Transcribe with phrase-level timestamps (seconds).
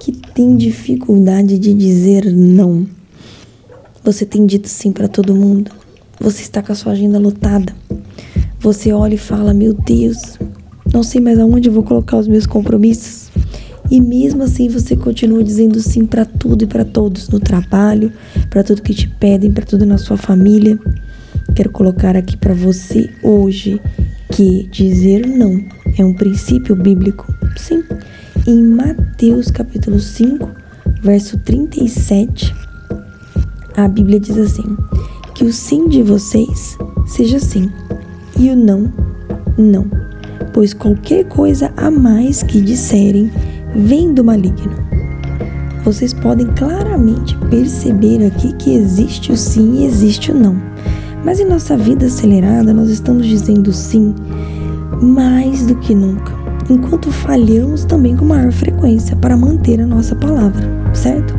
[0.00, 2.86] que tem dificuldade de dizer não.
[4.04, 5.70] Você tem dito sim para todo mundo.
[6.20, 7.74] Você está com a sua agenda lotada.
[8.60, 10.38] Você olha e fala: Meu Deus,
[10.92, 13.30] não sei mais aonde vou colocar os meus compromissos.
[13.90, 18.12] E mesmo assim você continua dizendo sim para tudo e para todos no trabalho,
[18.50, 20.78] para tudo que te pedem, para tudo na sua família.
[21.54, 23.80] Quero colocar aqui para você hoje
[24.32, 25.62] que dizer não
[25.96, 27.32] é um princípio bíblico.
[27.56, 27.84] Sim,
[28.46, 30.48] em Mateus capítulo 5,
[31.02, 32.54] verso 37,
[33.76, 34.76] a Bíblia diz assim:
[35.34, 37.68] Que o sim de vocês seja sim,
[38.38, 38.92] e o não,
[39.58, 39.86] não.
[40.52, 43.32] Pois qualquer coisa a mais que disserem
[43.74, 44.76] vem do maligno.
[45.84, 50.56] Vocês podem claramente perceber aqui que existe o sim e existe o não.
[51.24, 54.14] Mas em nossa vida acelerada, nós estamos dizendo sim
[55.02, 56.35] mais do que nunca
[56.68, 61.34] enquanto falhamos também com maior frequência para manter a nossa palavra, certo?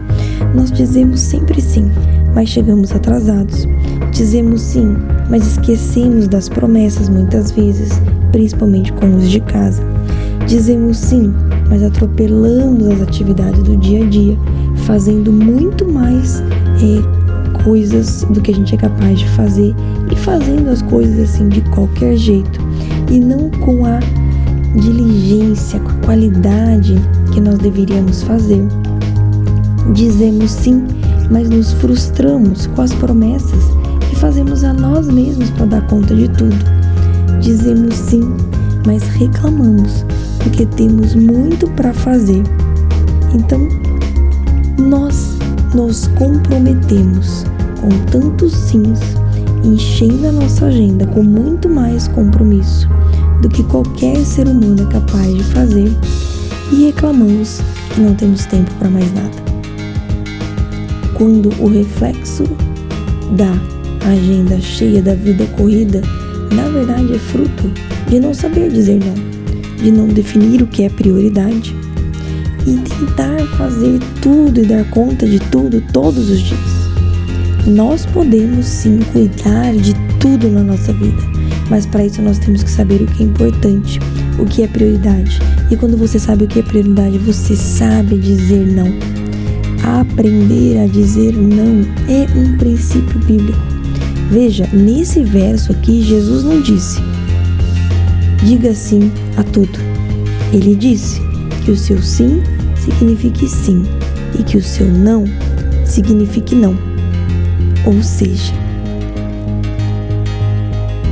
[0.53, 1.91] Nós dizemos sempre sim,
[2.33, 3.67] mas chegamos atrasados.
[4.11, 4.95] Dizemos sim,
[5.29, 9.83] mas esquecemos das promessas muitas vezes, principalmente com os de casa.
[10.47, 11.33] Dizemos sim,
[11.69, 14.37] mas atropelamos as atividades do dia a dia,
[14.85, 19.75] fazendo muito mais é, coisas do que a gente é capaz de fazer
[20.09, 22.61] e fazendo as coisas assim de qualquer jeito
[23.11, 23.99] e não com a
[24.77, 26.95] diligência, com a qualidade
[27.33, 28.65] que nós deveríamos fazer.
[29.93, 30.85] Dizemos sim,
[31.29, 33.63] mas nos frustramos com as promessas
[34.09, 36.55] que fazemos a nós mesmos para dar conta de tudo.
[37.41, 38.21] Dizemos sim,
[38.85, 40.05] mas reclamamos
[40.43, 42.43] porque temos muito para fazer.
[43.33, 43.67] Então,
[44.77, 45.37] nós
[45.73, 47.45] nos comprometemos
[47.81, 48.99] com tantos sims,
[49.63, 52.87] enchendo a nossa agenda com muito mais compromisso
[53.41, 55.91] do que qualquer ser humano é capaz de fazer
[56.71, 57.61] e reclamamos
[57.93, 59.47] que não temos tempo para mais nada.
[61.13, 62.43] Quando o reflexo
[63.35, 63.51] da
[64.09, 66.01] agenda cheia da vida corrida,
[66.51, 67.71] na verdade é fruto
[68.07, 71.75] de não saber dizer não, de não definir o que é prioridade
[72.65, 76.77] e tentar fazer tudo e dar conta de tudo todos os dias.
[77.65, 81.36] Nós podemos sim cuidar de tudo na nossa vida
[81.69, 83.99] mas para isso nós temos que saber o que é importante,
[84.39, 85.39] o que é prioridade.
[85.69, 88.87] E quando você sabe o que é prioridade, você sabe dizer não.
[89.99, 93.59] Aprender a dizer não é um princípio bíblico.
[94.29, 97.01] Veja, nesse verso aqui, Jesus não disse:
[98.43, 99.79] diga sim a tudo.
[100.51, 101.21] Ele disse
[101.63, 102.41] que o seu sim
[102.75, 103.83] signifique sim
[104.37, 105.25] e que o seu não
[105.85, 106.77] signifique não.
[107.85, 108.53] Ou seja,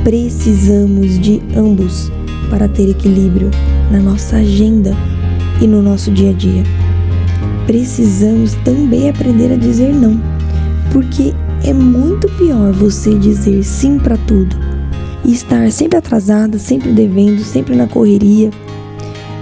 [0.06, 2.12] precisamos de ambos
[2.48, 3.50] para ter equilíbrio
[3.90, 4.96] na nossa agenda
[5.60, 6.62] e no nosso dia a dia.
[7.66, 10.22] Precisamos também aprender a dizer não,
[10.92, 11.34] porque
[11.64, 14.54] é muito pior você dizer sim para tudo
[15.24, 18.50] e estar sempre atrasada, sempre devendo, sempre na correria,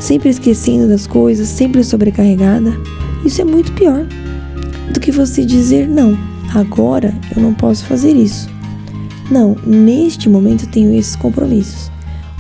[0.01, 2.73] sempre esquecendo das coisas, sempre sobrecarregada.
[3.23, 4.07] Isso é muito pior
[4.95, 6.17] do que você dizer não.
[6.55, 8.54] Agora eu não posso fazer isso.
[9.31, 11.91] Não, neste momento tenho esses compromissos.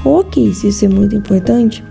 [0.04, 1.82] Ok, se isso é muito importante,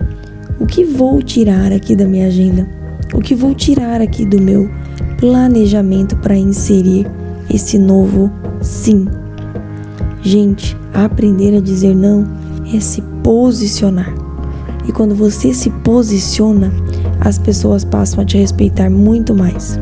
[0.60, 2.68] o que vou tirar aqui da minha agenda?
[3.12, 4.70] O que vou tirar aqui do meu
[5.18, 7.06] planejamento para inserir
[7.50, 9.06] esse novo sim?
[10.22, 12.24] Gente, aprender a dizer não
[12.72, 14.14] é se posicionar.
[14.86, 16.72] E quando você se posiciona,
[17.20, 19.78] as pessoas passam a te respeitar muito mais.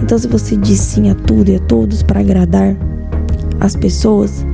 [0.00, 2.76] Então, se você diz sim a tudo e a todos para agradar
[3.60, 4.44] as pessoas,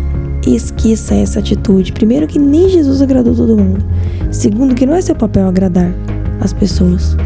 [0.55, 1.93] esqueça essa atitude.
[1.93, 3.85] Primeiro, que nem Jesus agradou todo mundo.
[4.31, 5.93] Segundo, que não é seu papel agradar
[6.41, 7.17] as pessoas.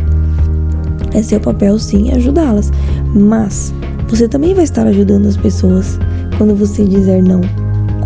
[1.15, 2.73] É seu papel, sim, ajudá-las.
[3.15, 3.75] Mas
[4.09, 5.99] você também vai estar ajudando as pessoas
[6.39, 7.41] quando você dizer não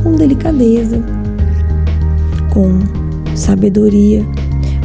[0.03, 1.03] com delicadeza,
[2.53, 2.79] com
[3.35, 4.25] sabedoria,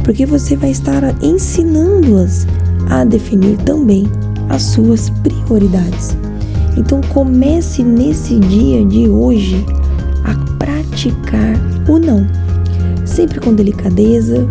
[0.04, 2.46] porque você vai estar ensinando-as
[2.90, 4.06] a definir também
[4.48, 6.16] as suas prioridades.
[6.76, 9.64] Então comece nesse dia de hoje
[10.24, 11.56] a praticar
[11.88, 12.26] o não,
[13.04, 14.48] sempre com delicadeza,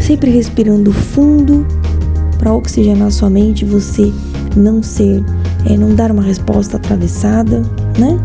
[0.00, 1.66] sempre respirando fundo
[2.38, 4.12] para oxigenar sua mente, você
[4.56, 5.24] não ser,
[5.64, 7.62] é, não dar uma resposta atravessada,
[7.98, 8.18] né?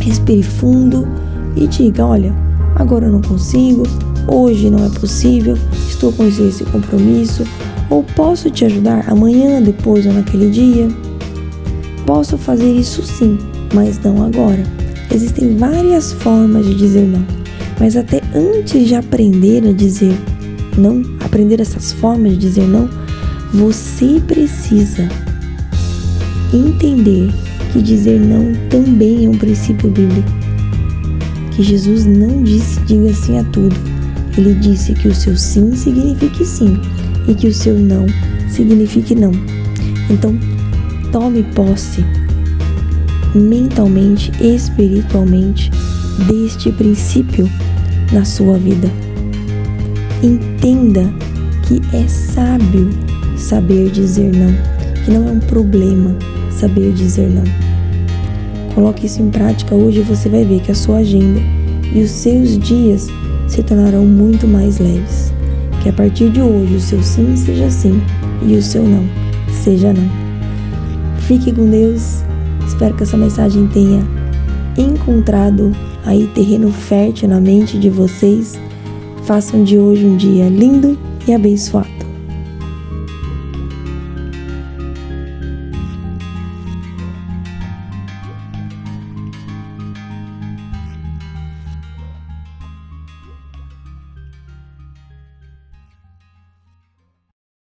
[0.00, 1.06] Respire fundo
[1.54, 2.34] e diga: olha,
[2.76, 3.82] agora eu não consigo,
[4.26, 5.56] hoje não é possível,
[5.88, 7.44] estou com esse compromisso,
[7.90, 10.88] ou posso te ajudar amanhã, depois ou naquele dia?
[12.06, 13.36] Posso fazer isso sim,
[13.74, 14.62] mas não agora.
[15.12, 17.24] Existem várias formas de dizer não,
[17.78, 20.16] mas até antes de aprender a dizer
[20.78, 22.88] não, aprender essas formas de dizer não,
[23.52, 25.08] você precisa
[26.52, 27.32] entender
[27.72, 30.28] que dizer não também é um princípio bíblico.
[31.52, 33.74] Que Jesus não disse diga sim a tudo.
[34.38, 36.80] Ele disse que o seu sim signifique sim
[37.28, 38.06] e que o seu não
[38.48, 39.32] signifique não.
[40.08, 40.38] Então,
[41.12, 42.04] tome posse
[43.34, 45.70] mentalmente, espiritualmente
[46.26, 47.48] deste princípio
[48.12, 48.88] na sua vida.
[50.22, 51.12] Entenda
[51.66, 52.90] que é sábio
[53.36, 54.52] saber dizer não,
[55.04, 56.16] que não é um problema
[56.50, 57.44] saber dizer não.
[58.74, 61.40] Coloque isso em prática hoje e você vai ver que a sua agenda
[61.92, 63.08] e os seus dias
[63.48, 65.32] se tornarão muito mais leves.
[65.82, 68.00] Que a partir de hoje o seu sim seja sim
[68.46, 70.08] e o seu não seja não.
[71.18, 72.29] Fique com Deus.
[72.66, 74.02] Espero que essa mensagem tenha
[74.76, 75.72] encontrado
[76.04, 78.58] aí terreno fértil na mente de vocês.
[79.24, 81.99] Façam de hoje um dia lindo e abençoado.